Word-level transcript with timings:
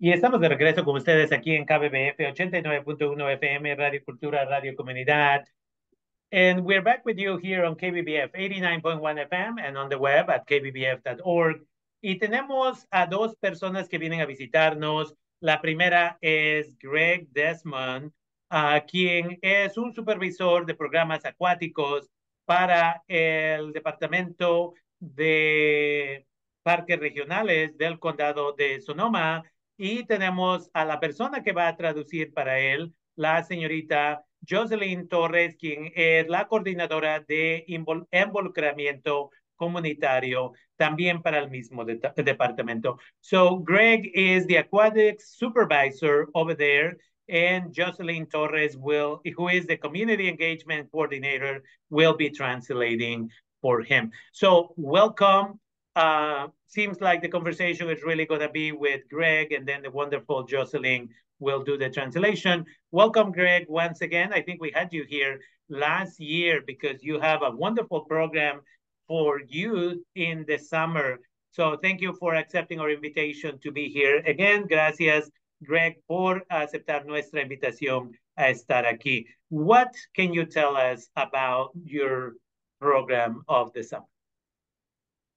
Y 0.00 0.12
estamos 0.12 0.40
de 0.40 0.48
regreso 0.48 0.84
con 0.84 0.94
ustedes 0.94 1.32
aquí 1.32 1.56
en 1.56 1.64
KBBF 1.64 2.20
89.1 2.20 3.32
FM, 3.32 3.74
Radio 3.74 4.04
Cultura, 4.04 4.44
Radio 4.44 4.76
Comunidad. 4.76 5.44
And 6.30 6.60
we're 6.60 6.82
back 6.82 7.04
with 7.04 7.16
you 7.16 7.36
here 7.36 7.64
on 7.64 7.74
KBBF 7.74 8.30
89.1 8.32 9.26
FM 9.28 9.60
and 9.60 9.76
on 9.76 9.88
the 9.88 9.96
web 9.96 10.30
at 10.30 10.46
kbbf.org. 10.46 11.66
Y 12.00 12.16
tenemos 12.20 12.86
a 12.92 13.06
dos 13.06 13.34
personas 13.40 13.88
que 13.88 13.98
vienen 13.98 14.20
a 14.20 14.26
visitarnos. 14.26 15.16
La 15.40 15.60
primera 15.60 16.16
es 16.20 16.78
Greg 16.78 17.26
Desmond, 17.32 18.12
uh, 18.52 18.80
quien 18.86 19.36
es 19.42 19.76
un 19.76 19.92
supervisor 19.92 20.64
de 20.64 20.76
programas 20.76 21.24
acuáticos 21.24 22.08
para 22.44 23.02
el 23.08 23.72
Departamento 23.72 24.74
de 25.00 26.24
Parques 26.62 27.00
Regionales 27.00 27.76
del 27.76 27.98
Condado 27.98 28.52
de 28.52 28.80
Sonoma 28.80 29.42
y 29.78 30.04
tenemos 30.04 30.70
a 30.74 30.84
la 30.84 31.00
persona 31.00 31.42
que 31.42 31.52
va 31.52 31.68
a 31.68 31.76
traducir 31.76 32.34
para 32.34 32.58
él, 32.58 32.92
la 33.16 33.42
señorita 33.44 34.24
Jocelyn 34.46 35.08
Torres, 35.08 35.56
quien 35.56 35.92
es 35.94 36.28
la 36.28 36.48
coordinadora 36.48 37.20
de 37.20 37.64
involucramiento 37.68 39.30
comunitario 39.56 40.52
también 40.76 41.22
para 41.22 41.38
el 41.38 41.50
mismo 41.50 41.84
de 41.84 42.00
departamento. 42.16 42.98
So 43.20 43.58
Greg 43.58 44.10
is 44.14 44.46
the 44.46 44.58
aquatics 44.58 45.36
supervisor 45.36 46.28
over 46.34 46.56
there 46.56 46.98
and 47.28 47.72
Jocelyn 47.72 48.26
Torres 48.26 48.76
will, 48.76 49.20
who 49.36 49.48
is 49.48 49.66
the 49.66 49.76
community 49.76 50.28
engagement 50.28 50.90
coordinator, 50.90 51.62
will 51.90 52.16
be 52.16 52.30
translating 52.30 53.30
for 53.60 53.82
him. 53.82 54.10
So 54.32 54.72
welcome 54.76 55.60
uh, 55.98 56.46
seems 56.68 57.00
like 57.00 57.20
the 57.22 57.28
conversation 57.28 57.90
is 57.90 58.04
really 58.04 58.24
going 58.24 58.40
to 58.40 58.48
be 58.48 58.70
with 58.70 59.00
Greg 59.10 59.50
and 59.50 59.66
then 59.66 59.82
the 59.82 59.90
wonderful 59.90 60.44
Jocelyn 60.44 61.08
will 61.40 61.64
do 61.64 61.76
the 61.76 61.90
translation. 61.90 62.64
Welcome, 62.92 63.32
Greg, 63.32 63.66
once 63.68 64.00
again. 64.00 64.32
I 64.32 64.40
think 64.40 64.60
we 64.60 64.70
had 64.70 64.92
you 64.92 65.04
here 65.08 65.40
last 65.68 66.20
year 66.20 66.62
because 66.64 67.02
you 67.02 67.18
have 67.18 67.42
a 67.42 67.50
wonderful 67.50 68.02
program 68.02 68.60
for 69.08 69.40
youth 69.48 69.98
in 70.14 70.44
the 70.46 70.56
summer. 70.56 71.18
So 71.50 71.76
thank 71.82 72.00
you 72.00 72.12
for 72.12 72.36
accepting 72.36 72.78
our 72.78 72.90
invitation 72.90 73.58
to 73.64 73.72
be 73.72 73.88
here. 73.88 74.22
Again, 74.24 74.68
gracias, 74.68 75.28
Greg, 75.64 75.96
por 76.06 76.44
aceptar 76.48 77.06
nuestra 77.06 77.42
invitación 77.42 78.12
a 78.36 78.50
estar 78.50 78.86
aquí. 78.86 79.26
What 79.48 79.92
can 80.14 80.32
you 80.32 80.46
tell 80.46 80.76
us 80.76 81.08
about 81.16 81.72
your 81.74 82.34
program 82.78 83.42
of 83.48 83.72
the 83.72 83.82
summer? 83.82 84.06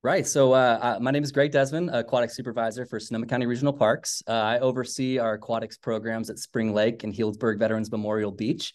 Right. 0.03 0.25
So 0.25 0.53
uh, 0.53 0.79
uh, 0.81 0.99
my 0.99 1.11
name 1.11 1.23
is 1.23 1.31
Greg 1.31 1.51
Desmond, 1.51 1.91
aquatic 1.93 2.31
supervisor 2.31 2.87
for 2.87 2.99
Sonoma 2.99 3.27
County 3.27 3.45
Regional 3.45 3.71
Parks. 3.71 4.23
Uh, 4.27 4.31
I 4.31 4.57
oversee 4.57 5.19
our 5.19 5.35
aquatics 5.35 5.77
programs 5.77 6.31
at 6.31 6.39
Spring 6.39 6.73
Lake 6.73 7.03
and 7.03 7.13
Healdsburg 7.13 7.59
Veterans 7.59 7.91
Memorial 7.91 8.31
Beach. 8.31 8.73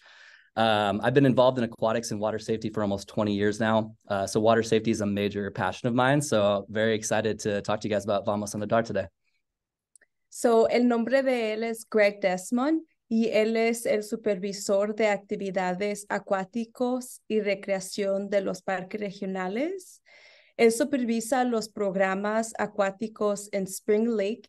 Um, 0.55 1.01
I've 1.03 1.15
been 1.15 1.27
involved 1.27 1.59
in 1.59 1.65
aquatics 1.65 2.13
and 2.13 2.21
water 2.21 2.39
safety 2.39 2.71
for 2.71 2.81
almost 2.83 3.09
20 3.09 3.35
years 3.35 3.59
now. 3.59 3.97
Uh, 4.09 4.25
so 4.25 4.39
water 4.39 4.63
safety 4.63 4.93
is 4.93 5.01
a 5.01 5.07
major 5.07 5.51
passion 5.51 5.89
of 5.89 5.95
mine. 5.95 6.23
So 6.23 6.65
very 6.69 6.95
excited 6.95 7.41
to 7.41 7.61
talk 7.61 7.81
to 7.81 7.89
you 7.89 7.93
guys 7.93 8.05
about 8.05 8.25
Vamos 8.25 8.55
a 8.55 8.59
Nadar 8.59 8.85
today. 8.85 9.09
So 10.31 10.67
el 10.67 10.85
nombre 10.85 11.23
de 11.25 11.55
él 11.55 11.65
es 11.65 11.87
Greg 11.91 12.21
Desmond 12.21 12.83
y 13.09 13.31
él 13.33 13.57
es 13.57 13.85
el 13.85 14.05
supervisor 14.05 14.95
de 14.95 15.09
actividades 15.09 16.07
acuáticos 16.09 17.21
y 17.27 17.41
recreación 17.41 18.31
de 18.31 18.43
los 18.43 18.63
parques 18.63 19.01
regionales. 19.01 20.03
Él 20.57 20.73
supervisa 20.73 21.45
los 21.45 21.69
programas 21.69 22.55
acuáticos 22.59 23.49
en 23.53 23.65
Spring 23.65 24.09
Lake, 24.09 24.49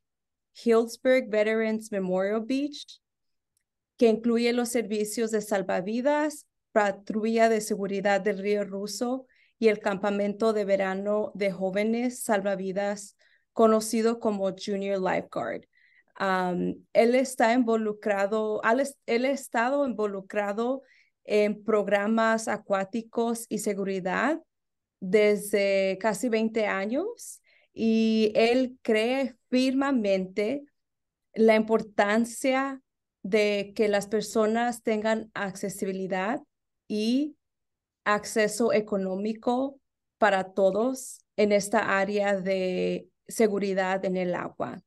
Healdsburg 0.53 1.29
Veterans 1.29 1.91
Memorial 1.91 2.41
Beach, 2.45 3.01
que 3.97 4.07
incluye 4.07 4.53
los 4.53 4.69
servicios 4.69 5.31
de 5.31 5.41
salvavidas, 5.41 6.45
patrulla 6.71 7.49
de 7.49 7.59
seguridad 7.61 8.21
del 8.21 8.37
río 8.37 8.63
Ruso 8.63 9.25
y 9.59 9.67
el 9.67 9.79
campamento 9.79 10.53
de 10.53 10.65
verano 10.65 11.31
de 11.33 11.51
jóvenes 11.51 12.23
salvavidas 12.23 13.17
conocido 13.51 14.19
como 14.19 14.51
Junior 14.51 15.01
Lifeguard. 15.01 15.63
él 16.93 17.15
está 17.15 17.53
involucrado, 17.53 18.61
él 19.07 19.25
ha 19.25 19.31
estado 19.31 19.85
involucrado 19.87 20.83
en 21.25 21.63
programas 21.63 22.47
acuáticos 22.47 23.45
y 23.49 23.57
seguridad 23.57 24.39
desde 24.99 25.97
casi 25.99 26.29
20 26.29 26.65
años 26.65 27.41
y 27.73 28.31
él 28.35 28.77
cree 28.81 29.35
firmemente 29.49 30.65
la 31.33 31.55
importancia 31.55 32.81
de 33.21 33.73
que 33.75 33.87
las 33.87 34.07
personas 34.07 34.83
tengan 34.83 35.29
accesibilidad 35.33 36.41
y 36.87 37.35
acceso 38.05 38.73
económico 38.73 39.79
para 40.17 40.53
todos 40.53 41.19
en 41.35 41.51
esta 41.51 41.99
área 41.99 42.39
de 42.39 43.09
seguridad 43.27 44.03
en 44.05 44.17
el 44.17 44.33
agua. 44.33 44.81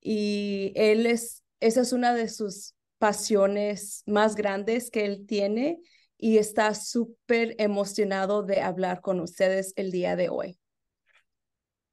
Y 0.00 0.72
él 0.74 1.06
es, 1.06 1.44
esa 1.60 1.82
es 1.82 1.92
una 1.92 2.14
de 2.14 2.28
sus 2.28 2.74
pasiones 2.98 4.02
más 4.06 4.34
grandes 4.34 4.90
que 4.90 5.04
él 5.04 5.26
tiene 5.26 5.78
y 6.18 6.38
está 6.38 6.74
súper 6.74 7.54
emocionado 7.58 8.42
de 8.42 8.60
hablar 8.60 9.00
con 9.00 9.20
ustedes 9.20 9.72
el 9.76 9.90
día 9.90 10.16
de 10.16 10.28
hoy. 10.28 10.58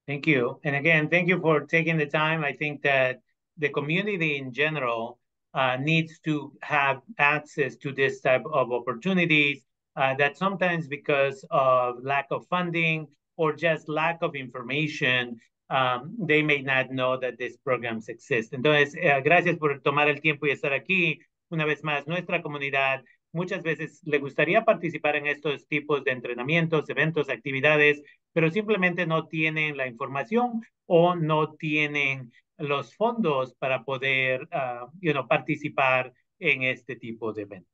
Thank 0.05 0.27
you. 0.27 0.59
And 0.63 0.75
again, 0.75 1.09
thank 1.09 1.27
you 1.27 1.39
for 1.39 1.65
taking 1.65 1.97
the 1.97 2.07
time. 2.07 2.43
I 2.43 2.53
think 2.53 2.81
that 2.83 3.21
the 3.57 3.69
community 3.69 4.37
in 4.37 4.51
general 4.51 5.19
uh, 5.53 5.77
needs 5.77 6.19
to 6.25 6.51
have 6.61 7.01
access 7.17 7.77
to 7.77 7.93
this 7.93 8.21
type 8.21 8.43
of 8.51 8.71
opportunities 8.71 9.63
uh, 9.95 10.15
that 10.15 10.35
sometimes 10.37 10.87
because 10.87 11.45
of 11.51 12.03
lack 12.03 12.27
of 12.31 12.45
funding 12.47 13.07
or 13.37 13.53
just 13.53 13.87
lack 13.87 14.21
of 14.21 14.35
information, 14.35 15.39
um, 15.69 16.15
they 16.19 16.41
may 16.41 16.61
not 16.61 16.91
know 16.91 17.17
that 17.17 17.37
these 17.37 17.57
programs 17.57 18.09
exist. 18.09 18.53
Entonces, 18.53 18.95
uh, 18.95 19.21
gracias 19.21 19.57
por 19.57 19.79
tomar 19.79 20.09
el 20.09 20.19
tiempo 20.19 20.47
y 20.47 20.51
estar 20.51 20.73
aquí. 20.73 21.19
Una 21.51 21.65
vez 21.65 21.83
más, 21.83 22.07
nuestra 22.07 22.41
comunidad 22.41 23.03
muchas 23.33 23.63
veces 23.63 24.01
le 24.05 24.19
gustaría 24.19 24.63
participar 24.63 25.15
en 25.15 25.27
estos 25.27 25.67
tipos 25.67 26.03
de 26.03 26.11
entrenamientos, 26.11 26.89
eventos, 26.89 27.29
actividades, 27.29 28.01
pero 28.31 28.49
simplemente 28.49 29.05
no 29.05 29.27
tienen 29.27 29.75
la 29.77 29.87
información 29.87 30.63
o 30.85 31.15
no 31.15 31.53
tienen 31.55 32.31
los 32.57 32.95
fondos 32.95 33.55
para 33.55 33.83
poder 33.83 34.47
uh, 34.53 35.27
participar 35.27 36.13
en 36.39 36.63
este 36.63 36.95
tipo 36.95 37.33
de 37.33 37.41
eventos. 37.43 37.73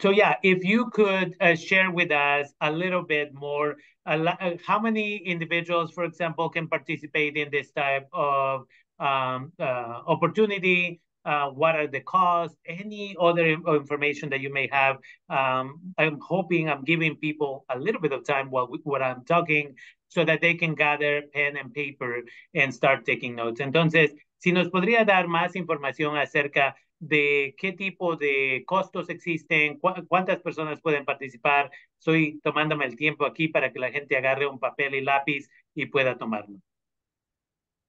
So 0.00 0.10
yeah, 0.10 0.34
if 0.42 0.64
you 0.64 0.90
could 0.90 1.36
uh, 1.40 1.54
share 1.54 1.90
with 1.90 2.10
us 2.10 2.52
a 2.60 2.72
little 2.72 3.02
bit 3.02 3.32
more, 3.32 3.76
uh, 4.04 4.34
how 4.66 4.80
many 4.80 5.16
individuals, 5.18 5.92
for 5.92 6.02
example, 6.02 6.48
can 6.50 6.66
participate 6.66 7.36
in 7.36 7.50
this 7.52 7.70
type 7.70 8.08
of 8.12 8.66
um, 8.98 9.52
uh, 9.60 10.02
opportunity? 10.06 11.00
Uh, 11.24 11.48
what 11.48 11.76
are 11.76 11.86
the 11.86 12.00
costs, 12.00 12.56
any 12.66 13.16
other 13.20 13.46
information 13.46 14.30
that 14.30 14.40
you 14.40 14.52
may 14.52 14.68
have. 14.70 14.96
Um, 15.28 15.94
I'm 15.98 16.18
hoping 16.20 16.68
I'm 16.68 16.84
giving 16.84 17.16
people 17.16 17.64
a 17.68 17.78
little 17.78 18.00
bit 18.00 18.12
of 18.12 18.24
time 18.24 18.50
while 18.50 18.68
what 18.84 19.02
I'm 19.02 19.24
talking 19.24 19.74
so 20.08 20.24
that 20.24 20.40
they 20.40 20.54
can 20.54 20.74
gather 20.74 21.22
pen 21.32 21.56
and 21.56 21.72
paper 21.72 22.22
and 22.54 22.74
start 22.74 23.06
taking 23.06 23.34
notes. 23.36 23.60
Entonces, 23.60 24.10
si 24.38 24.52
nos 24.52 24.68
podría 24.68 25.04
dar 25.04 25.28
más 25.28 25.56
información 25.56 26.16
acerca 26.16 26.76
de 27.02 27.54
qué 27.58 27.72
tipo 27.72 28.16
de 28.16 28.62
costos 28.64 29.10
existen, 29.10 29.78
cu 29.78 29.92
cuántas 30.06 30.40
personas 30.40 30.80
pueden 30.80 31.04
participar. 31.04 31.70
Estoy 31.98 32.40
tomándome 32.44 32.84
el 32.86 32.96
tiempo 32.96 33.26
aquí 33.26 33.48
para 33.48 33.72
que 33.72 33.80
la 33.80 33.90
gente 33.90 34.16
agarre 34.16 34.46
un 34.46 34.60
papel 34.60 34.94
y 34.94 35.00
lápiz 35.00 35.48
y 35.74 35.86
pueda 35.86 36.16
tomarlo. 36.16 36.58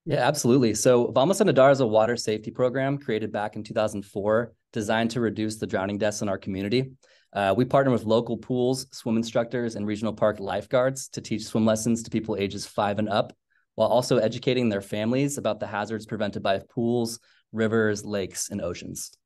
Yeah, 0.05 0.27
absolutely. 0.27 0.73
So 0.73 1.11
Vamos 1.11 1.39
a 1.39 1.45
Nadar 1.45 1.71
is 1.71 1.79
a 1.79 1.88
water 1.88 2.17
safety 2.17 2.51
program 2.51 2.97
created 2.97 3.31
back 3.31 3.55
in 3.55 3.63
2004, 3.63 4.53
designed 4.73 5.11
to 5.11 5.21
reduce 5.21 5.55
the 5.55 5.67
drowning 5.67 5.97
deaths 5.97 6.21
in 6.21 6.27
our 6.27 6.38
community. 6.38 6.91
Uh, 7.31 7.53
we 7.55 7.63
partner 7.63 7.91
with 7.91 8.03
local 8.03 8.38
pools, 8.38 8.85
swim 8.91 9.15
instructors, 9.15 9.75
and 9.75 9.88
regional 9.88 10.13
park 10.13 10.41
lifeguards 10.41 11.07
to 11.09 11.21
teach 11.21 11.45
swim 11.45 11.65
lessons 11.65 12.03
to 12.03 12.11
people 12.11 12.35
ages 12.35 12.65
five 12.65 13.00
and 13.00 13.07
up, 13.07 13.33
while 13.75 13.88
also 13.88 14.17
educating 14.17 14.67
their 14.67 14.81
families 14.81 15.38
about 15.38 15.61
the 15.61 15.67
hazards 15.67 16.05
prevented 16.05 16.44
by 16.44 16.59
pools, 16.69 17.19
rivers, 17.53 18.03
lakes, 18.03 18.50
and 18.51 18.61
oceans. 18.61 19.17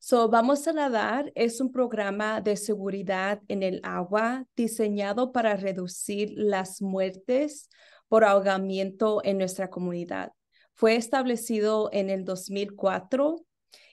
So, 0.00 0.28
Vamos 0.28 0.66
a 0.66 0.72
Nadar 0.72 1.30
es 1.36 1.60
un 1.60 1.72
programa 1.72 2.40
de 2.40 2.56
seguridad 2.56 3.40
en 3.48 3.62
el 3.62 3.80
agua 3.82 4.44
diseñado 4.56 5.32
para 5.32 5.56
reducir 5.56 6.32
las 6.36 6.80
muertes 6.80 7.68
por 8.08 8.24
ahogamiento 8.24 9.20
en 9.24 9.38
nuestra 9.38 9.70
comunidad. 9.70 10.32
Fue 10.74 10.96
establecido 10.96 11.90
en 11.92 12.10
el 12.10 12.24
2004 12.24 13.44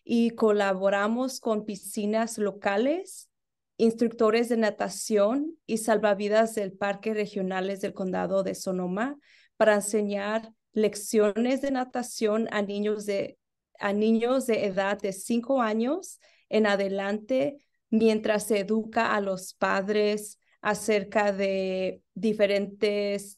y 0.04 0.32
colaboramos 0.32 1.40
con 1.40 1.66
piscinas 1.66 2.38
locales, 2.38 3.30
instructores 3.78 4.50
de 4.50 4.58
natación 4.58 5.58
y 5.66 5.80
salvavidas 5.80 6.56
del 6.56 6.72
Parque 6.74 7.14
Regionales 7.14 7.82
del 7.82 7.94
Condado 7.94 8.44
de 8.44 8.56
Sonoma 8.56 9.18
para 9.58 9.76
enseñar 9.76 10.52
lecciones 10.74 11.62
de 11.62 11.72
natación 11.72 12.48
a 12.52 12.62
niños 12.62 13.06
de, 13.06 13.38
a 13.80 13.94
niños 13.94 14.46
de 14.46 14.66
edad 14.66 15.00
de 15.00 15.12
5 15.12 15.62
años 15.62 16.20
en 16.50 16.68
adelante 16.68 17.58
mientras 17.90 18.48
se 18.48 18.60
educa 18.60 19.16
a 19.16 19.22
los 19.22 19.54
padres 19.54 20.40
acerca 20.62 21.32
de 21.32 22.02
diferentes 22.14 23.38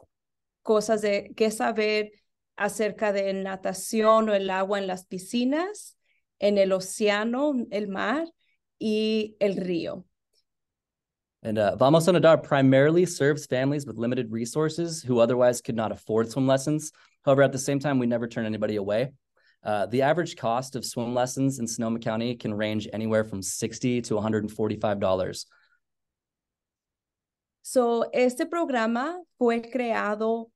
cosas 0.68 1.02
de 1.02 1.32
qué 1.38 1.50
saber 1.50 2.12
acerca 2.58 3.14
de 3.14 3.32
natación 3.34 4.28
o 4.28 4.34
el 4.34 4.50
agua 4.50 4.78
en 4.80 4.86
las 4.86 5.06
piscinas, 5.06 5.96
en 6.40 6.58
el 6.58 6.74
océano, 6.74 7.54
el 7.72 7.88
mar 7.88 8.28
y 8.78 9.38
el 9.40 9.56
río. 9.56 10.04
And 11.42 11.58
uh, 11.58 11.78
Vamos 11.78 12.08
a 12.10 12.12
Nadar 12.12 12.44
primarily 12.44 13.06
serves 13.06 13.46
families 13.46 13.86
with 13.86 13.98
limited 13.98 14.30
resources 14.30 15.02
who 15.02 15.22
otherwise 15.22 15.62
could 15.62 15.78
not 15.78 15.94
afford 15.94 16.30
swim 16.30 16.46
lessons. 16.46 16.92
However, 17.24 17.44
at 17.44 17.54
the 17.54 17.60
same 17.60 17.80
time, 17.80 17.98
we 17.98 18.06
never 18.06 18.28
turn 18.28 18.46
anybody 18.46 18.76
away. 18.76 19.12
Uh, 19.64 19.86
the 19.86 20.02
average 20.02 20.36
cost 20.36 20.76
of 20.76 20.84
swim 20.84 21.14
lessons 21.14 21.60
in 21.60 21.68
Sonoma 21.68 22.00
County 22.00 22.36
can 22.36 22.54
range 22.54 22.90
anywhere 22.92 23.24
from 23.24 23.42
60 23.42 24.02
to 24.02 24.16
$145. 24.16 25.46
So, 27.62 28.10
este 28.14 28.46
programa 28.50 29.22
fue 29.38 29.62
creado 29.62 30.48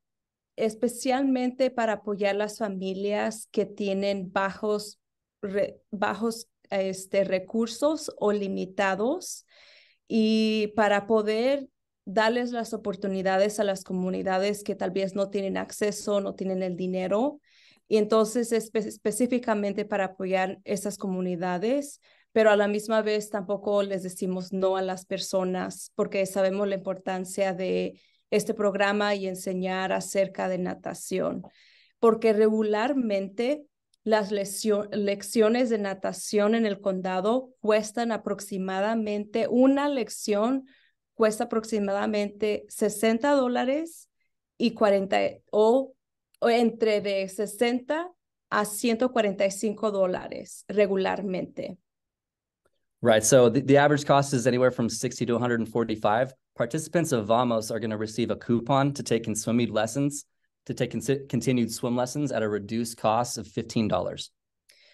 especialmente 0.56 1.72
para 1.72 1.94
apoyar 1.94 2.36
las 2.36 2.58
familias 2.58 3.48
que 3.52 3.66
tienen 3.66 4.32
bajos, 4.32 5.00
bajos 5.92 6.48
este, 6.70 7.24
recursos 7.24 8.12
o 8.18 8.32
limitados 8.32 9.46
y 10.08 10.74
para 10.76 11.08
poder 11.08 11.68
darles 12.06 12.52
las 12.52 12.74
oportunidades 12.74 13.60
a 13.60 13.64
las 13.64 13.84
comunidades 13.84 14.64
que 14.64 14.76
tal 14.76 14.92
vez 14.92 15.16
no 15.16 15.30
tienen 15.30 15.58
acceso, 15.58 16.20
no 16.22 16.36
tienen 16.36 16.64
el 16.64 16.76
dinero. 16.76 17.40
Y 17.88 17.98
entonces 17.98 18.52
espe 18.52 18.80
específicamente 18.80 19.86
para 19.86 20.06
apoyar 20.06 20.60
esas 20.64 20.98
comunidades, 20.98 22.00
pero 22.32 22.50
a 22.50 22.56
la 22.56 22.68
misma 22.68 23.02
vez 23.02 23.30
tampoco 23.30 23.84
les 23.84 24.04
decimos 24.04 24.54
no 24.54 24.78
a 24.78 24.82
las 24.82 25.06
personas 25.06 25.92
porque 25.96 26.26
sabemos 26.26 26.68
la 26.68 26.76
importancia 26.76 27.54
de 27.54 28.00
este 28.32 28.54
programa 28.54 29.14
y 29.14 29.28
enseñar 29.28 29.92
acerca 29.92 30.50
de 30.50 30.58
natación, 30.58 31.44
porque 32.00 32.34
regularmente 32.34 33.64
las 34.04 34.32
lecciones 34.32 35.70
de 35.70 35.78
natación 35.78 36.56
en 36.56 36.66
el 36.66 36.82
condado 36.82 37.54
cuestan 37.60 38.12
aproximadamente, 38.12 39.48
una 39.48 39.88
lección 39.88 40.66
cuesta 41.14 41.44
aproximadamente 41.44 42.66
60 42.70 43.30
dólares 43.32 44.10
y 44.58 44.72
40 44.74 45.20
o, 45.52 45.94
entre 46.42 47.02
de 47.02 47.28
60 47.28 48.12
a 48.50 48.66
145 48.66 49.92
dólares 49.92 50.66
regularmente. 50.68 51.78
Right. 53.04 53.24
So 53.24 53.50
the, 53.50 53.62
the 53.62 53.78
average 53.78 54.06
cost 54.06 54.32
is 54.34 54.46
anywhere 54.46 54.70
from 54.70 54.88
60 54.88 55.26
to 55.26 55.34
145. 55.34 56.34
Participants 56.56 57.12
of 57.12 57.26
Vamos 57.26 57.72
are 57.72 57.80
going 57.80 57.90
to 57.90 57.98
receive 57.98 58.30
a 58.30 58.36
coupon 58.36 58.94
to 58.94 59.02
take 59.02 59.28
in 59.28 59.36
swimming 59.36 59.74
lessons, 59.74 60.26
to 60.68 60.76
take 60.76 60.94
in 60.94 61.02
continued 61.28 61.74
swim 61.74 61.96
lessons 61.96 62.32
at 62.32 62.44
a 62.44 62.50
reduced 62.50 62.98
cost 62.98 63.40
of 63.40 63.48
$15. 63.48 64.30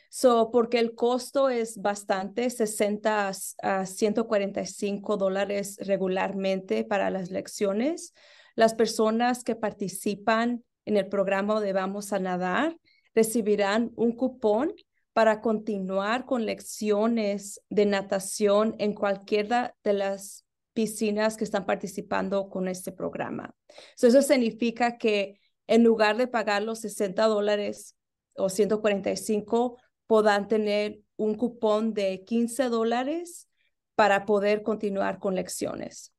So, 0.10 0.52
porque 0.52 0.76
el 0.76 0.96
costo 0.96 1.50
es 1.50 1.78
bastante, 1.78 2.50
60 2.50 3.32
a 3.62 3.86
145 3.86 5.18
dólares 5.18 5.78
regularmente 5.86 6.86
para 6.86 7.10
las 7.10 7.30
lecciones. 7.30 8.14
Las 8.56 8.74
personas 8.74 9.44
que 9.44 9.56
participan 9.56 10.64
en 10.86 10.96
el 10.96 11.10
programa 11.10 11.60
de 11.60 11.74
Vamos 11.74 12.14
a 12.14 12.20
Nadar 12.20 12.78
recibirán 13.14 13.92
un 13.96 14.16
cupón 14.16 14.74
para 15.18 15.42
continuar 15.42 16.28
con 16.28 16.46
lecciones 16.46 17.60
de 17.72 17.88
natación 17.88 18.76
en 18.78 18.94
cualquiera 18.94 19.76
de 19.84 19.94
las 19.94 20.46
piscinas 20.74 21.38
que 21.38 21.44
están 21.44 21.66
participando 21.66 22.50
con 22.50 22.68
este 22.68 22.92
programa. 22.92 23.56
eso 24.00 24.22
significa 24.22 25.00
que 25.00 25.40
en 25.66 25.84
lugar 25.84 26.18
de 26.18 26.28
pagar 26.28 26.62
los 26.62 26.82
60 26.82 27.26
dólares 27.26 27.96
o 28.36 28.48
145, 28.48 29.80
podrán 30.06 30.48
tener 30.48 31.00
un 31.16 31.34
cupón 31.34 31.96
de 31.96 32.24
15 32.24 32.70
dólares 32.70 33.48
para 33.96 34.24
poder 34.24 34.62
continuar 34.62 35.18
con 35.18 35.34
lecciones. 35.34 36.12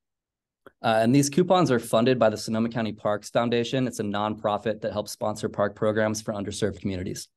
Uh, 0.83 1.05
and 1.05 1.15
these 1.15 1.31
coupons 1.31 1.71
are 1.71 1.79
funded 1.79 2.19
by 2.19 2.29
the 2.29 2.37
Sonoma 2.37 2.69
County 2.69 2.93
Parks 2.93 3.31
Foundation. 3.31 3.87
It's 3.87 4.01
a 4.01 4.03
nonprofit 4.03 4.81
that 4.81 4.93
helps 4.93 5.13
sponsor 5.13 5.49
park 5.49 5.77
programs 5.77 6.21
for 6.21 6.35
underserved 6.35 6.81
communities. 6.81 7.29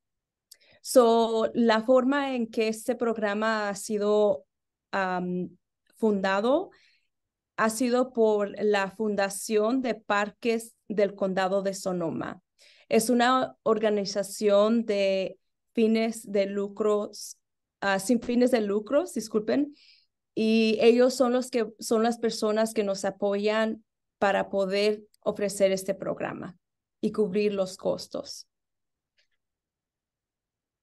So, 0.81 1.51
la 1.53 1.81
forma 1.83 2.35
en 2.35 2.47
que 2.47 2.67
este 2.67 2.95
programa 2.95 3.69
ha 3.69 3.75
sido 3.75 4.45
um, 4.93 5.49
fundado 5.95 6.71
ha 7.61 7.69
sido 7.69 8.11
por 8.11 8.55
la 8.59 8.89
Fundación 8.89 9.83
de 9.83 9.93
Parques 9.93 10.73
del 10.87 11.13
Condado 11.13 11.61
de 11.61 11.75
Sonoma. 11.75 12.41
Es 12.89 13.11
una 13.11 13.55
organización 13.61 14.83
de 14.85 15.37
fines 15.73 16.29
de 16.29 16.47
lucros, 16.47 17.37
uh, 17.83 17.99
sin 17.99 18.19
fines 18.19 18.49
de 18.49 18.61
lucros, 18.61 19.13
disculpen, 19.13 19.75
y 20.33 20.79
ellos 20.81 21.13
son 21.13 21.33
los 21.33 21.51
que 21.51 21.67
son 21.77 22.01
las 22.01 22.17
personas 22.17 22.73
que 22.73 22.83
nos 22.83 23.05
apoyan 23.05 23.83
para 24.17 24.49
poder 24.49 25.03
ofrecer 25.19 25.71
este 25.71 25.93
programa 25.93 26.57
y 26.99 27.11
cubrir 27.11 27.53
los 27.53 27.77
costos. 27.77 28.47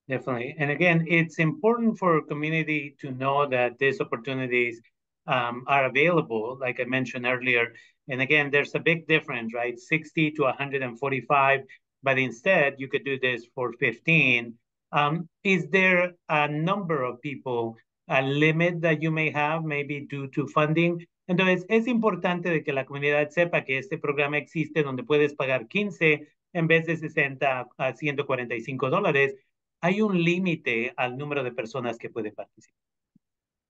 Definitely. 0.09 0.57
And 0.59 0.71
again, 0.71 1.05
it's 1.07 1.39
important 1.39 1.99
for 1.99 2.23
community 2.23 2.97
to 3.01 3.11
know 3.11 3.47
that 3.47 3.79
these 3.79 4.01
opportunities 4.01 4.81
um, 5.27 5.65
are 5.67 5.85
available, 5.85 6.57
like 6.59 6.81
I 6.81 6.85
mentioned 6.85 7.27
earlier. 7.27 7.75
And 8.09 8.23
again, 8.23 8.51
there's 8.51 8.75
a 8.75 8.81
big 8.81 9.07
difference, 9.07 9.53
right? 9.53 9.79
60 9.79 10.31
to 10.33 10.43
145, 10.45 11.61
but 12.03 12.19
instead 12.19 12.77
you 12.79 12.89
could 12.89 13.05
do 13.05 13.19
this 13.21 13.45
for 13.55 13.75
15. 13.75 14.55
Um, 14.93 15.29
is 15.45 15.69
there 15.69 16.15
a 16.31 16.49
number 16.49 17.03
of 17.03 17.21
people, 17.21 17.77
a 18.09 18.23
limit 18.23 18.81
that 18.81 19.03
you 19.03 19.11
may 19.11 19.31
have, 19.31 19.63
maybe 19.63 20.07
due 20.09 20.29
to 20.29 20.47
funding? 20.47 21.05
Entonces, 21.29 21.67
es 21.69 21.87
importante 21.87 22.49
de 22.49 22.65
que 22.65 22.73
la 22.73 22.87
comunidad 22.87 23.29
sepa 23.29 23.67
que 23.67 23.77
este 23.77 23.99
programa 23.99 24.39
existe 24.39 24.83
donde 24.83 25.05
puedes 25.05 25.35
pagar 25.35 25.69
15 25.69 26.27
en 26.55 26.67
vez 26.67 26.87
de 26.87 26.97
60 26.97 27.69
a 27.77 27.93
145 27.93 28.89
dólares 28.89 29.35
hay 29.81 30.01
un 30.01 30.17
límite 30.23 30.93
al 30.97 31.17
número 31.17 31.43
de 31.43 31.53
personas 31.53 31.99
que 31.99 32.09
pueden 32.11 32.35
participar? 32.35 32.75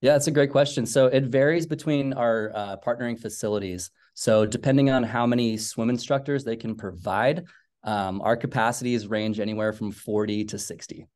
Yeah, 0.00 0.12
that's 0.12 0.28
a 0.28 0.30
great 0.30 0.50
question. 0.52 0.86
So 0.86 1.06
it 1.06 1.24
varies 1.24 1.66
between 1.66 2.12
our 2.12 2.52
uh, 2.54 2.76
partnering 2.76 3.18
facilities. 3.18 3.90
So 4.14 4.46
depending 4.46 4.90
on 4.90 5.02
how 5.02 5.26
many 5.26 5.56
swim 5.56 5.90
instructors 5.90 6.44
they 6.44 6.56
can 6.56 6.76
provide, 6.76 7.44
um, 7.82 8.20
our 8.22 8.36
capacities 8.36 9.06
range 9.08 9.40
anywhere 9.40 9.72
from 9.72 9.90
40 9.90 10.44
to 10.46 10.58
60. 10.58 11.06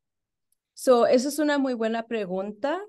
So, 0.73 1.05
esa 1.05 1.27
es 1.27 1.39
una 1.39 1.59
muy 1.59 1.75
buena 1.75 2.03
pregunta. 2.03 2.79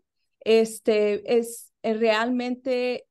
Este 0.45 1.23
es 1.27 1.71
eh, 1.83 1.95
realmente 1.95 3.05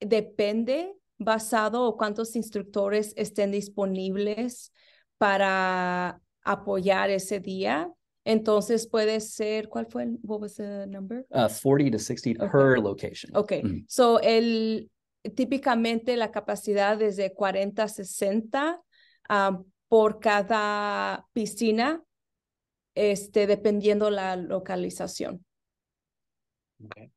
depende 0.00 0.92
basado 1.18 1.84
o 1.84 1.96
cuántos 1.96 2.34
instructores 2.34 3.14
estén 3.16 3.50
disponibles 3.50 4.72
para 5.18 6.20
apoyar 6.44 7.10
ese 7.10 7.40
día. 7.40 7.90
Entonces 8.26 8.88
puede 8.88 9.20
ser, 9.20 9.68
¿cuál 9.68 9.86
fue 9.86 10.02
el, 10.02 10.18
what 10.24 10.40
was 10.40 10.56
the 10.56 10.84
number? 10.88 11.24
Uh, 11.30 11.48
40 11.48 11.92
to 11.92 11.98
60 11.98 12.32
okay. 12.32 12.48
per 12.50 12.78
location. 12.78 13.30
Ok, 13.36 13.52
mm 13.62 13.70
-hmm. 13.70 13.84
so 13.88 14.18
el, 14.20 14.90
típicamente 15.36 16.16
la 16.16 16.32
capacidad 16.32 17.00
es 17.00 17.16
de 17.16 17.32
40 17.32 17.84
a 17.84 17.88
60 17.88 18.82
um, 19.30 19.64
por 19.88 20.18
cada 20.18 21.24
piscina, 21.32 22.02
este, 22.96 23.46
dependiendo 23.46 24.10
la 24.10 24.34
localización. 24.34 25.44
Okay. 26.84 27.10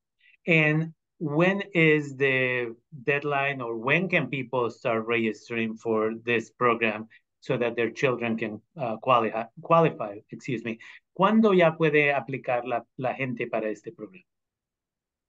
And 0.46 0.94
when 1.18 1.64
is 1.74 2.18
the 2.18 2.76
deadline 2.92 3.62
or 3.62 3.76
when 3.78 4.08
can 4.08 4.30
people 4.30 4.70
start 4.70 5.08
registering 5.08 5.76
for 5.76 6.14
this 6.24 6.52
program? 6.52 7.08
So 7.42 7.58
that 7.58 7.76
their 7.76 7.90
children 7.92 8.38
can 8.38 8.62
uh, 8.78 8.98
qualify, 8.98 9.44
qualify, 9.62 10.18
excuse 10.32 10.64
me. 10.64 10.80
¿Cuándo 11.18 11.54
ya 11.54 11.76
puede 11.78 12.14
aplicar 12.14 12.66
la, 12.66 12.84
la 12.98 13.14
gente 13.14 13.48
para 13.48 13.70
este 13.70 13.92
programa? 13.96 14.24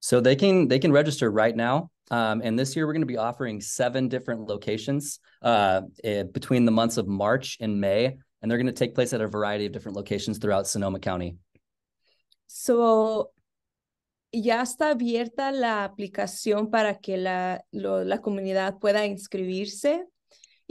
So 0.00 0.20
they 0.20 0.34
can 0.34 0.66
they 0.66 0.78
can 0.78 0.92
register 0.92 1.30
right 1.30 1.54
now. 1.54 1.90
Um, 2.10 2.40
and 2.42 2.58
this 2.58 2.74
year 2.74 2.86
we're 2.86 2.94
going 2.94 3.02
to 3.02 3.06
be 3.06 3.18
offering 3.18 3.60
seven 3.60 4.08
different 4.08 4.48
locations 4.48 5.20
uh, 5.42 5.82
eh, 6.02 6.24
between 6.24 6.64
the 6.64 6.72
months 6.72 6.96
of 6.96 7.06
March 7.06 7.58
and 7.60 7.80
May, 7.80 8.16
and 8.40 8.50
they're 8.50 8.58
going 8.58 8.66
to 8.66 8.72
take 8.72 8.94
place 8.94 9.12
at 9.12 9.20
a 9.20 9.28
variety 9.28 9.66
of 9.66 9.72
different 9.72 9.96
locations 9.96 10.38
throughout 10.38 10.66
Sonoma 10.66 10.98
County. 10.98 11.36
So 12.46 13.30
ya 14.32 14.62
está 14.62 14.90
abierta 14.90 15.52
la 15.52 15.84
aplicación 15.84 16.70
para 16.70 16.98
que 16.98 17.16
la, 17.16 17.60
la 17.72 18.18
comunidad 18.18 18.78
pueda 18.80 19.04
inscribirse. 19.04 20.04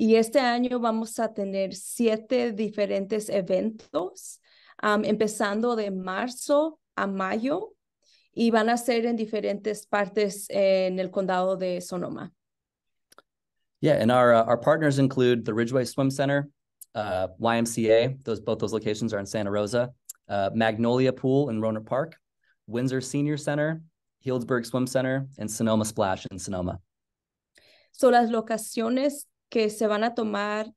Y 0.02 0.16
este 0.16 0.40
año 0.40 0.80
vamos 0.80 1.20
a 1.20 1.34
tener 1.34 1.76
siete 1.76 2.54
diferentes 2.54 3.28
eventos, 3.28 4.40
empezando 4.82 5.76
de 5.76 5.92
marzo 5.92 6.80
a 6.96 7.06
mayo, 7.06 7.74
y 8.32 8.50
van 8.50 8.70
a 8.70 8.78
ser 8.78 9.06
en 9.06 9.18
diferentes 9.18 9.86
partes 9.86 10.46
en 10.52 11.00
el 11.00 11.12
condado 11.12 11.58
de 11.58 11.82
Sonoma. 11.82 12.32
Yeah, 13.82 13.96
and 14.02 14.10
our 14.10 14.34
uh, 14.34 14.46
our 14.46 14.56
partners 14.56 15.00
include 15.00 15.44
the 15.44 15.54
Ridgeway 15.54 15.84
Swim 15.84 16.10
Center, 16.10 16.48
uh, 16.96 17.28
YMCA. 17.38 18.24
Those 18.24 18.40
both 18.40 18.60
those 18.60 18.72
locations 18.72 19.14
are 19.14 19.20
in 19.20 19.26
Santa 19.26 19.52
Rosa. 19.52 19.90
Uh, 20.30 20.50
Magnolia 20.54 21.12
Pool 21.12 21.50
in 21.50 21.60
Roner 21.60 21.82
Park, 21.82 22.16
Windsor 22.68 23.02
Senior 23.02 23.36
Center, 23.36 23.82
Healdsburg 24.26 24.66
Swim 24.66 24.88
Center, 24.88 25.28
and 25.38 25.52
Sonoma 25.52 25.84
Splash 25.84 26.26
in 26.32 26.40
Sonoma. 26.40 26.80
So 27.92 28.08
las 28.08 28.30
locaciones 28.30 29.26
que 29.50 29.70
se 29.70 29.88
van 29.88 30.04
a 30.04 30.14
tomar 30.14 30.72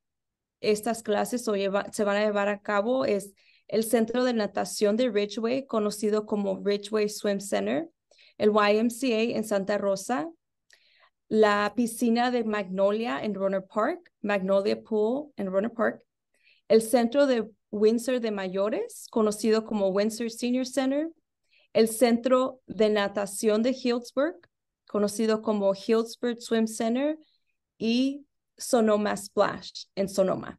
estas 0.61 1.03
clases 1.03 1.47
o 1.49 1.55
lleva, 1.55 1.93
se 1.93 2.05
van 2.05 2.17
a 2.17 2.25
llevar 2.25 2.49
a 2.49 2.61
cabo 2.61 3.05
es 3.05 3.33
el 3.69 3.85
Centro 3.85 4.25
de 4.25 4.35
Natación 4.35 4.97
de 4.97 5.11
Ridgeway, 5.11 5.67
conocido 5.67 6.27
como 6.27 6.61
Ridgeway 6.63 7.09
Swim 7.09 7.41
Center, 7.41 7.89
el 8.37 8.51
YMCA 8.51 9.37
en 9.37 9.45
Santa 9.45 9.79
Rosa, 9.79 10.29
la 11.29 11.73
piscina 11.75 12.31
de 12.31 12.45
Magnolia 12.45 13.23
en 13.25 13.35
Runner 13.35 13.65
Park, 13.65 14.13
Magnolia 14.21 14.83
Pool 14.83 15.33
en 15.37 15.47
Runner 15.47 15.73
Park, 15.73 16.03
el 16.69 16.83
centro 16.83 17.27
de 17.27 17.51
Windsor 17.71 18.21
de 18.21 18.31
Mayores, 18.31 19.07
conocido 19.11 19.65
como 19.65 19.89
Windsor 19.89 20.31
Senior 20.31 20.67
Center, 20.67 21.09
el 21.73 21.89
centro 21.89 22.61
de 22.67 22.91
natación 22.91 23.63
de 23.63 23.71
Healdsburg, 23.71 24.37
conocido 24.87 25.41
como 25.41 25.73
Healdsburg 25.75 26.43
Swim 26.43 26.67
Center, 26.67 27.19
y 27.79 28.27
Sonoma 28.59 29.17
Splash 29.17 29.87
en 29.97 30.09
Sonoma. 30.09 30.59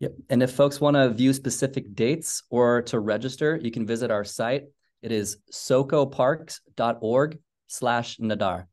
Yep. 0.00 0.14
And 0.28 0.42
if 0.42 0.52
folks 0.52 0.80
want 0.80 0.96
to 0.96 1.08
view 1.10 1.32
specific 1.32 1.94
dates 1.94 2.42
or 2.50 2.82
to 2.82 3.00
register, 3.00 3.58
you 3.62 3.70
can 3.70 3.86
visit 3.86 4.10
our 4.10 4.24
site. 4.24 4.64
It 5.02 5.10
is 5.12 5.38
socoparks.org 5.52 7.38
slash 7.66 8.18
nadar. 8.18 8.68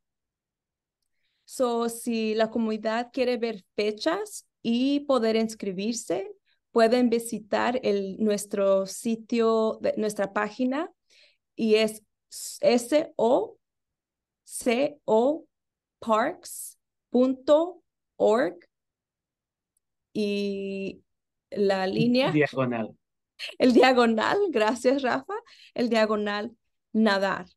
So, 1.46 1.88
si 1.88 2.36
la 2.36 2.48
comunidad 2.48 3.12
quiere 3.14 3.38
ver 3.38 3.62
fechas 3.78 4.44
y 4.64 5.06
poder 5.08 5.36
inscribirse, 5.36 6.26
pueden 6.74 7.10
visitar 7.10 7.80
el, 7.84 8.18
nuestro 8.20 8.86
sitio, 8.86 9.80
nuestra 9.98 10.34
página, 10.34 10.90
y 11.56 11.76
es 11.76 12.02
S-O-C-O 12.32 13.58
parks.org 18.24 18.56
y 20.14 21.04
la 21.52 21.86
línea. 21.88 22.32
Diagonal. 22.32 22.96
El 23.58 23.74
diagonal, 23.74 24.38
gracias 24.50 25.02
Rafa, 25.02 25.34
el 25.74 25.90
diagonal 25.90 26.56
nadar. 26.94 27.48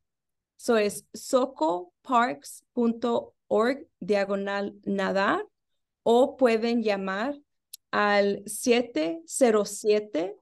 So 0.56 0.76
es 0.76 1.06
socoparks.org 1.12 3.88
diagonal 4.00 4.74
nadar 4.84 5.46
o 6.02 6.36
pueden 6.36 6.82
llamar 6.82 7.38
al 7.90 8.42
707 8.46 10.36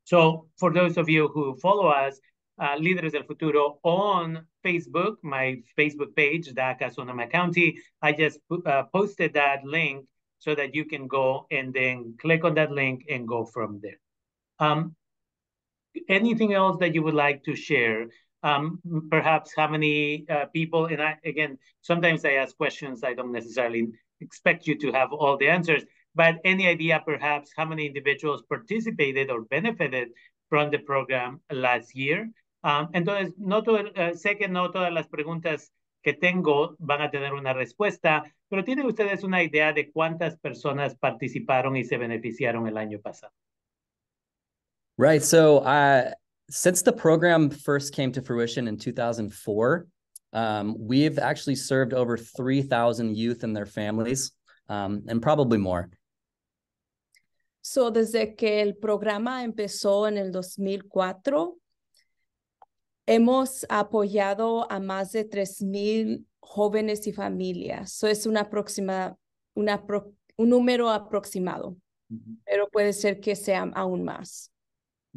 So 0.05 0.49
for 0.57 0.73
those 0.73 0.99
of 0.99 1.09
you 1.09 1.29
who 1.29 1.55
follow 1.57 1.89
us, 1.89 2.21
uh, 2.59 2.77
Líderes 2.77 3.13
del 3.13 3.25
Futuro 3.25 3.79
on 3.83 4.47
Facebook, 4.65 5.19
my 5.23 5.63
Facebook 5.77 6.15
page, 6.15 6.53
DACA 6.55 6.91
Sonoma 6.91 7.29
County, 7.29 7.79
I 8.03 8.13
just 8.13 8.41
uh, 8.67 8.85
posted 8.93 9.35
that 9.35 9.65
link 9.65 10.07
so 10.39 10.55
that 10.55 10.75
you 10.75 10.85
can 10.85 11.07
go 11.07 11.47
and 11.51 11.73
then 11.73 12.17
click 12.19 12.45
on 12.45 12.55
that 12.55 12.71
link 12.71 13.05
and 13.09 13.29
go 13.29 13.45
from 13.45 13.81
there. 13.81 13.99
Um, 14.59 14.95
anything 16.09 16.55
else 16.55 16.79
that 16.81 16.95
you 16.95 17.03
would 17.03 17.15
like 17.15 17.45
to 17.45 17.57
share? 17.57 18.07
Um, 18.43 18.81
perhaps 19.11 19.53
how 19.57 19.69
many 19.69 20.25
uh, 20.31 20.47
people, 20.47 20.87
and 20.87 21.03
I, 21.03 21.17
again, 21.25 21.59
sometimes 21.81 22.25
I 22.25 22.33
ask 22.33 22.57
questions, 22.57 23.03
I 23.03 23.15
don't 23.15 23.33
necessarily 23.33 23.89
expect 24.21 24.67
you 24.67 24.79
to 24.79 24.93
have 24.93 25.13
all 25.13 25.37
the 25.37 25.49
answers, 25.49 25.85
but 26.15 26.37
any 26.45 26.67
idea 26.67 27.03
perhaps 27.05 27.53
how 27.57 27.65
many 27.65 27.87
individuals 27.87 28.43
participated 28.49 29.31
or 29.31 29.43
benefited 29.43 30.09
from 30.49 30.71
the 30.71 30.79
program 30.79 31.41
last 31.51 31.95
year? 31.97 32.31
Um, 32.65 32.89
entonces, 32.95 33.35
no 33.39 33.59
uh, 33.59 34.15
sé 34.15 34.37
que 34.37 34.49
no 34.49 34.71
todas 34.71 34.93
las 34.93 35.09
preguntas 35.09 35.73
que 36.03 36.13
tengo 36.13 36.77
van 36.79 37.03
a 37.03 37.11
tener 37.11 37.35
una 37.35 37.53
respuesta, 37.53 38.25
pero 38.49 38.65
¿tienen 38.65 38.87
ustedes 38.87 39.25
una 39.25 39.43
idea 39.43 39.73
de 39.73 39.91
cuántas 39.91 40.37
personas 40.39 40.97
participaron 40.97 41.77
y 41.77 41.85
se 41.85 41.99
beneficiaron 41.99 42.67
el 42.67 42.77
año 42.77 43.01
pasado? 43.01 43.33
Right. 44.99 45.23
So, 45.23 45.59
uh, 45.59 46.11
since 46.51 46.83
the 46.83 46.93
program 46.93 47.51
first 47.51 47.95
came 47.95 48.11
to 48.13 48.21
fruition 48.21 48.67
in 48.67 48.79
2004, 48.79 49.87
um, 50.33 50.75
we've 50.77 51.21
actually 51.21 51.55
served 51.55 51.95
over 51.95 52.17
3,000 52.17 53.17
youth 53.17 53.45
and 53.45 53.55
their 53.55 53.65
families, 53.65 54.33
um, 54.69 55.05
and 55.07 55.23
probably 55.23 55.59
more. 55.59 55.89
So, 57.63 57.93
desde 57.93 58.37
que 58.37 58.61
el 58.61 58.73
programa 58.73 59.45
empezó 59.45 60.09
en 60.09 60.19
el 60.19 60.33
2004, 60.33 61.55
hemos 63.07 63.65
apoyado 63.69 64.67
a 64.69 64.81
más 64.81 65.13
de 65.13 65.23
3,000 65.23 66.25
jóvenes 66.43 67.07
y 67.07 67.13
familias. 67.13 67.93
So, 67.93 68.09
es 68.09 68.27
una 68.27 68.41
aproxima, 68.41 69.17
una 69.55 69.81
un 70.37 70.49
número 70.49 70.91
aproximado, 70.91 71.77
mm 72.09 72.17
-hmm. 72.17 72.37
pero 72.45 72.69
puede 72.69 72.93
ser 72.93 73.21
que 73.21 73.37
sea 73.37 73.63
aún 73.75 74.03
más. 74.03 74.51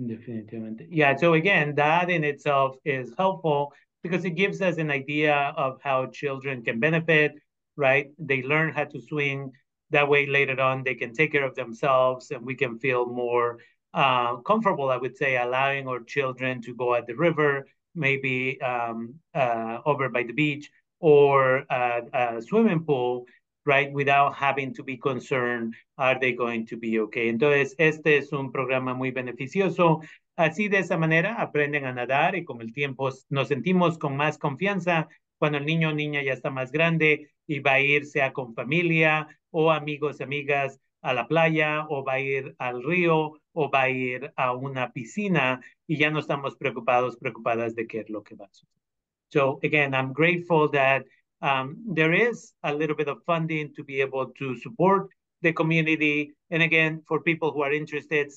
Definitivamente. 0.08 0.88
Yeah. 0.89 1.15
So 1.15 1.34
again, 1.34 1.75
that 1.75 2.10
in 2.10 2.24
itself 2.24 2.75
is 2.86 3.13
helpful 3.17 3.74
because 4.01 4.25
it 4.25 4.31
gives 4.31 4.62
us 4.62 4.77
an 4.77 4.89
idea 4.89 5.53
of 5.55 5.79
how 5.84 6.08
children 6.08 6.63
can 6.63 6.79
benefit, 6.79 7.34
right? 7.75 8.08
They 8.17 8.41
learn 8.41 8.74
how 8.74 8.86
to 8.86 9.00
swing. 9.00 9.51
That 9.91 10.08
way, 10.08 10.25
later 10.25 10.60
on, 10.60 10.84
they 10.84 10.96
can 10.96 11.13
take 11.13 11.34
care 11.34 11.43
of 11.43 11.53
themselves 11.55 12.31
and 12.31 12.43
we 12.46 12.55
can 12.55 12.79
feel 12.79 13.05
more 13.05 13.60
uh, 13.93 14.38
comfortable, 14.38 14.89
I 14.89 14.98
would 14.98 15.17
say, 15.17 15.38
allowing 15.38 15.88
our 15.88 16.00
children 16.00 16.62
to 16.63 16.74
go 16.74 16.96
at 16.96 17.05
the 17.05 17.15
river, 17.15 17.67
maybe 17.93 18.60
um, 18.62 19.15
uh, 19.36 19.79
over 19.86 20.10
by 20.10 20.24
the 20.24 20.34
beach 20.34 20.72
or 21.00 21.65
a 21.70 22.41
swimming 22.48 22.86
pool 22.86 23.25
right? 23.65 23.91
Without 23.91 24.35
having 24.35 24.73
to 24.73 24.83
be 24.83 24.97
concerned, 24.97 25.75
are 25.97 26.17
they 26.19 26.33
going 26.33 26.65
to 26.67 26.77
be 26.77 26.99
okay? 26.99 27.29
Entonces, 27.29 27.75
este 27.77 28.17
es 28.17 28.31
un 28.31 28.51
programa 28.51 28.93
muy 28.93 29.11
beneficioso. 29.11 30.01
Así 30.35 30.69
de 30.69 30.79
esa 30.79 30.97
manera 30.97 31.35
aprenden 31.41 31.85
a 31.85 31.93
nadar 31.93 32.35
y 32.35 32.43
con 32.43 32.61
el 32.61 32.73
tiempo 32.73 33.09
nos 33.29 33.47
sentimos 33.47 33.97
con 33.97 34.17
más 34.17 34.37
confianza 34.37 35.07
cuando 35.37 35.57
el 35.57 35.65
niño 35.65 35.89
o 35.89 35.93
niña 35.93 36.23
ya 36.23 36.33
está 36.33 36.49
más 36.49 36.71
grande 36.71 37.31
y 37.47 37.59
va 37.59 37.73
a 37.73 37.79
ir 37.81 38.05
sea 38.05 38.31
con 38.33 38.53
familia 38.53 39.27
o 39.51 39.71
amigos, 39.71 40.21
amigas 40.21 40.79
a 41.01 41.13
la 41.13 41.27
playa 41.27 41.85
o 41.89 42.03
va 42.03 42.13
a 42.13 42.19
ir 42.19 42.55
al 42.59 42.83
río 42.83 43.39
o 43.53 43.69
va 43.69 43.83
a 43.83 43.89
ir 43.89 44.31
a 44.35 44.53
una 44.53 44.91
piscina 44.93 45.59
y 45.87 45.97
ya 45.97 46.09
no 46.09 46.19
estamos 46.19 46.55
preocupados, 46.55 47.17
preocupadas 47.17 47.75
de 47.75 47.87
qué 47.87 47.99
es 47.99 48.09
lo 48.09 48.23
que 48.23 48.35
va 48.35 48.45
a 48.45 48.53
suceder. 48.53 48.81
So 49.29 49.59
again, 49.63 49.93
I'm 49.93 50.13
grateful 50.13 50.69
that 50.71 51.05
um, 51.41 51.77
there 51.88 52.13
is 52.13 52.53
a 52.63 52.74
little 52.74 52.95
bit 52.95 53.07
of 53.07 53.24
funding 53.25 53.74
to 53.75 53.83
be 53.83 54.01
able 54.01 54.27
to 54.39 54.55
support 54.57 55.10
the 55.41 55.53
community. 55.53 56.33
And 56.51 56.62
again, 56.62 57.01
for 57.07 57.21
people 57.21 57.51
who 57.51 57.63
are 57.63 57.74
interested, 57.74 58.31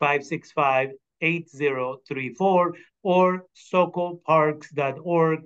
707-565-8034 0.00 2.72
or 3.02 3.46
socoparks.org 3.72 5.40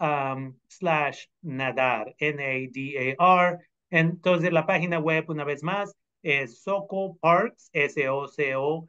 um, 0.00 0.54
slash 0.68 1.28
nadar, 1.44 2.06
N-A-D-A-R. 2.18 3.60
Entonces, 3.92 4.52
la 4.52 4.66
página 4.66 5.00
web, 5.00 5.30
una 5.30 5.44
vez 5.44 5.62
más, 5.62 5.94
es 6.24 6.64
Soco 6.64 7.16
Parks, 7.20 7.70
S-O-C-O-P-A-R-K-S.org, 7.72 8.88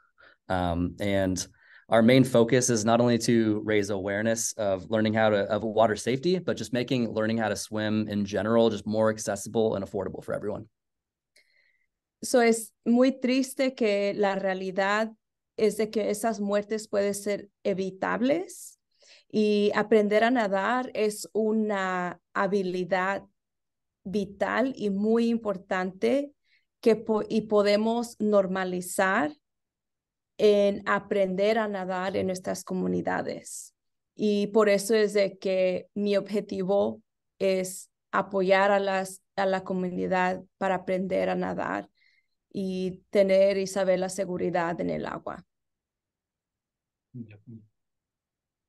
Um, 0.50 0.96
and 1.00 1.46
our 1.90 2.02
main 2.02 2.24
focus 2.24 2.70
is 2.70 2.84
not 2.84 3.00
only 3.00 3.20
to 3.20 3.62
raise 3.64 3.92
awareness 3.92 4.54
of 4.54 4.90
learning 4.90 5.14
how 5.14 5.30
to 5.30 5.38
of 5.46 5.64
water 5.64 5.96
safety, 5.96 6.40
but 6.40 6.58
just 6.58 6.74
making 6.74 7.14
learning 7.14 7.38
how 7.38 7.50
to 7.50 7.56
swim 7.56 8.08
in 8.08 8.26
general 8.26 8.70
just 8.70 8.88
more 8.88 9.10
accessible 9.10 9.76
and 9.76 9.86
affordable 9.86 10.24
for 10.24 10.34
everyone. 10.34 10.68
So 12.24 12.40
es 12.40 12.74
muy 12.86 13.12
triste 13.12 13.76
que 13.76 14.14
la 14.16 14.36
realidad 14.36 15.10
es 15.60 15.78
de 15.78 15.90
que 15.90 16.10
esas 16.10 16.40
muertes 16.40 16.88
pueden 16.88 17.14
ser 17.14 17.50
evitables 17.64 18.80
y 19.32 19.72
aprender 19.76 20.24
a 20.24 20.32
nadar 20.32 20.92
es 20.94 21.30
una 21.34 22.20
habilidad 22.34 23.24
vital 24.04 24.74
y 24.76 24.90
muy 24.90 25.28
importante 25.28 26.34
que 26.82 27.06
y 27.30 27.42
podemos 27.42 28.16
normalizar 28.20 29.34
en 30.38 30.82
aprender 30.88 31.60
a 31.60 31.68
nadar 31.68 32.16
en 32.16 32.28
nuestras 32.28 32.64
comunidades. 32.64 33.76
Y 34.16 34.48
por 34.48 34.70
eso 34.70 34.96
es 34.96 35.14
de 35.14 35.38
que 35.38 35.90
mi 35.94 36.16
objetivo 36.18 37.02
es 37.40 37.90
apoyar 38.12 38.72
a, 38.72 38.80
las, 38.80 39.22
a 39.36 39.46
la 39.46 39.64
comunidad 39.64 40.44
para 40.58 40.76
aprender 40.76 41.30
a 41.30 41.36
nadar 41.36 41.90
y 42.52 43.04
tener 43.12 43.58
y 43.58 43.68
saber 43.68 44.00
la 44.00 44.10
seguridad 44.10 44.80
en 44.82 44.90
el 44.90 45.06
agua. 45.06 45.46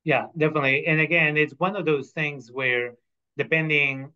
Yeah, 0.05 0.27
definitely. 0.37 0.87
And 0.87 1.01
again, 1.01 1.37
it's 1.37 1.55
one 1.59 1.77
of 1.77 1.85
those 1.85 2.11
things 2.11 2.51
where 2.51 2.95
depending 3.37 4.13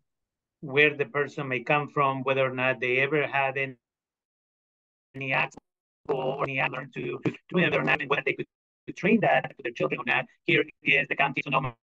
where 0.61 0.95
the 0.95 1.05
person 1.05 1.47
may 1.47 1.59
come 1.61 1.89
from, 1.89 2.23
whether 2.23 2.45
or 2.45 2.53
not 2.53 2.79
they 2.79 2.97
ever 2.97 3.27
had 3.27 3.57
any, 3.57 3.75
any 5.15 5.31
accident 5.33 5.61
or 6.09 6.43
any 6.43 6.61
learn 6.61 6.89
to, 6.95 7.19
to 7.23 7.33
whether 7.51 7.79
or 7.79 7.83
not 7.83 8.01
whether 8.07 8.23
they 8.25 8.33
could, 8.33 8.47
train 8.95 9.19
that 9.19 9.51
for 9.55 9.63
their 9.63 9.71
children 9.71 9.99
or 9.99 10.05
not. 10.05 10.25
Here 10.45 10.63
is 10.83 11.07
the 11.09 11.15
county 11.15 11.41
Sonoma 11.43 11.75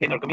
in 0.00 0.12
our 0.12 0.18
community. 0.18 0.26